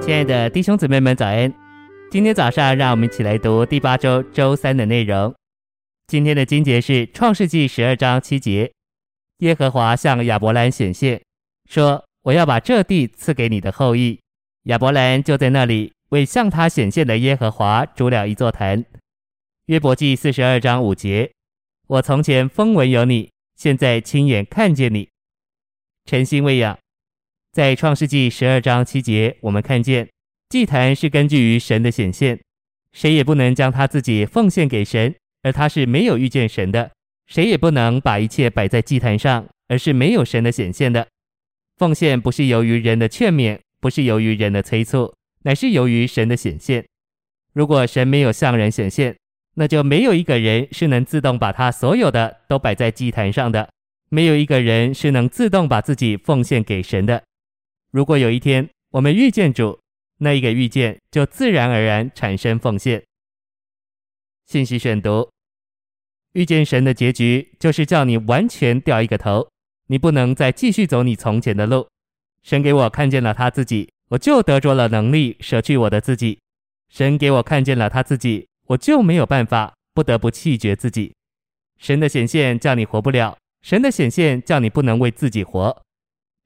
[0.00, 1.52] 亲爱的弟兄姊妹们，早安！
[2.10, 5.32] 今天早上，让我们一起来读第八周周三的内容。
[6.06, 8.72] 今天的经节是《创世记》十二章七节：
[9.38, 11.20] 耶和华向亚伯兰显现，
[11.68, 14.18] 说：“我要把这地赐给你的后裔。”
[14.64, 18.82] 亚伯兰就在那里为向他显现的耶和华筑了一座坛。
[19.66, 21.30] 约伯记四十二章五节
[21.86, 25.08] ：“我从前风闻有你，现在亲眼看见你。”
[26.06, 26.78] 诚心喂养。
[27.52, 30.08] 在创世纪十二章七节，我们看见
[30.50, 32.40] 祭坛是根据于神的显现，
[32.92, 36.90] 谁也不能将他自己奉献给神，而他是没有遇见神的；
[37.26, 41.08] 谁也不能把一切摆在祭坛上，而是没有神的显现的。
[41.76, 45.12] 奉献不是由于人的劝勉，不是由于人的催促，
[45.42, 46.86] 乃是由于神的显现。
[47.52, 49.16] 如果神没有向人显现，
[49.56, 53.68] 那就没有一个人是能自动把他所有的都摆在祭坛上的，
[54.08, 57.24] 没有一个人是能自动把自己奉献给神的。
[57.90, 59.80] 如果有一天我们遇见主，
[60.18, 63.02] 那一个遇见就自然而然产生奉献。
[64.46, 65.28] 信息选读：
[66.34, 69.48] 遇见神的结局就是叫你完全掉一个头，
[69.88, 71.88] 你不能再继续走你从前的路。
[72.42, 76.38] 神给我看见了他自己，我就得着了能力舍去我的自己。
[76.88, 81.12] 神给我看见了他自己，我就没有办法，不得不弃绝自己。
[81.78, 85.82] 神的显现叫你活不了，神的显现叫你不能为自己活。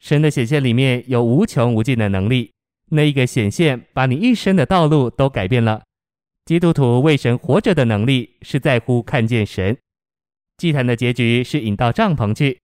[0.04, 2.52] 神的显现里面有无穷无尽的能力，
[2.90, 5.82] 那一个显现把你一生的道路都改变了。
[6.44, 9.74] 基督徒为神活着的能力是在乎看见神。
[10.58, 12.60] 祭坛的结局是引到帐篷去。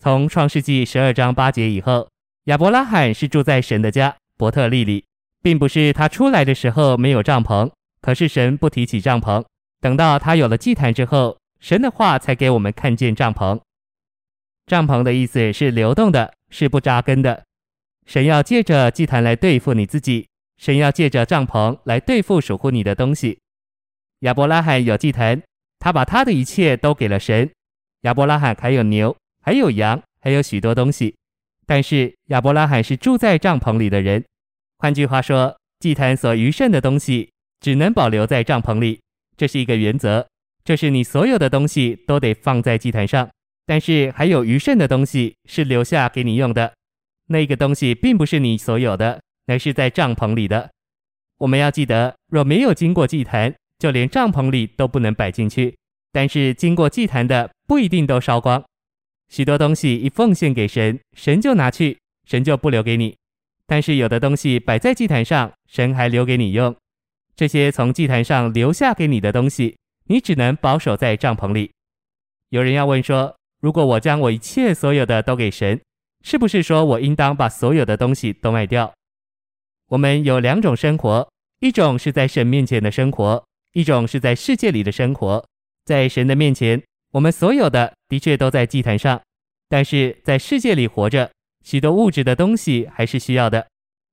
[0.00, 2.10] 从创世纪十二章八节以后，
[2.44, 5.06] 亚伯拉罕是住在神的家伯特利里，
[5.40, 7.70] 并不是他出来的时候没有帐篷，
[8.02, 9.42] 可是神不提起帐篷。
[9.80, 13.58] 等到他有了祭坛之后，神的话才给我们看见帐篷。
[14.66, 16.34] 帐篷的意思是流动的。
[16.52, 17.42] 是不扎根的。
[18.06, 23.40] 神要借着祭坛来对付你自己，神要借着帐篷来对付属乎你的东西。
[24.20, 25.42] 亚伯拉罕有祭坛，
[25.80, 27.50] 他把他的一切都给了神。
[28.02, 31.16] 亚伯拉罕还有牛，还有羊，还有许多东西。
[31.66, 34.24] 但是亚伯拉罕是住在帐篷里的人。
[34.78, 37.30] 换句话说，祭坛所余剩的东西
[37.60, 39.00] 只能保留在帐篷里，
[39.36, 40.26] 这是一个原则。
[40.64, 43.28] 这是你所有的东西都得放在祭坛上。
[43.64, 46.74] 但是还有余剩的东西是留下给你用的，
[47.26, 50.70] 那个东西并不是你所有的，乃是在帐篷里的。
[51.38, 55.76] 我们要记得，若没有经过祭坛，就连帐篷里都不能摆进去。
[56.12, 58.62] 但是经过祭坛的不一定都烧光，
[59.28, 63.16] 许多东西一奉献给神，神就拿去，神就不留给你。
[63.66, 66.76] 但是有的东西摆在祭坛上，神还留给你用。
[67.34, 71.70] 这些从祭坛上留下给你的东西，你只能保守在帐篷里。
[72.50, 75.80] 有人要问说，如果我将我一切所有的都给神，
[76.24, 78.92] 是不是说我应当把所有的东西都卖掉？
[79.88, 81.30] 我们有两种生活，
[81.60, 85.44] 一种是在神面前的生活，一种是在世界里的生活。
[85.84, 89.22] 在神的面前，我们所有的的确都在祭坛上，
[89.68, 91.30] 但是在世界里活着，
[91.64, 93.68] 许多物质的东西还是需要的。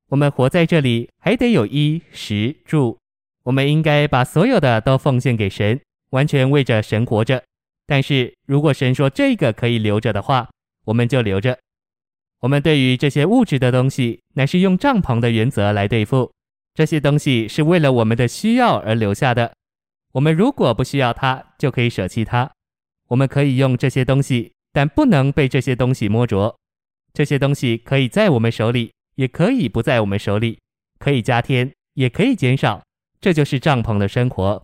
[0.09, 2.99] 我们活在这里，还得有衣食住。
[3.45, 5.81] 我们应该把所有的都奉献给神，
[6.11, 7.43] 完全为着神活着。
[7.89, 10.47] 但是如果神说这个可以留着的话，
[10.85, 11.57] 我们就留着。
[12.41, 16.31] 我们对于这些物质的东西，乃是用帐篷的原则来对付。
[16.75, 19.51] 这些东西是为了我们的需要而留下的。
[20.11, 22.51] 我们如果不需要它，就可以舍弃它。
[23.07, 26.55] 我们可以用这些东西，但不能被这些东西摸着。
[27.11, 30.59] 这些东西可以在我们手里，也可以不在我们手里，
[30.99, 32.83] 可以加添，也可以减少。
[33.19, 34.63] 这就是帐篷的生活。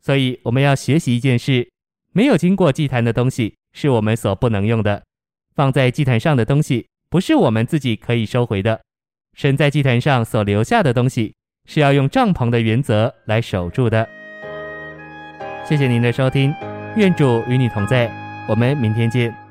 [0.00, 1.68] 所以我们要学习一件事。
[2.16, 5.02] 没有经过祭坛的东西是我们所不能用的，
[5.54, 8.80] 放在祭坛上的东西不是我们自己可以收回的。
[9.36, 11.34] 神在祭坛上所留下的东西
[11.66, 14.08] 是要用帐篷的原则来守住的。
[15.62, 16.54] 谢谢您的收听，
[16.96, 18.10] 愿主与你同在，
[18.48, 19.45] 我们明天见。